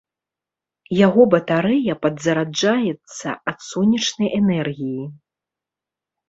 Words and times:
Яго 0.99 1.21
батарэя 1.33 1.93
падзараджаецца 2.05 3.27
ад 3.53 3.57
сонечнай 3.69 4.33
энергіі. 4.39 5.05